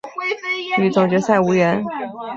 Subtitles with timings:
[0.79, 1.85] 与总决赛无缘。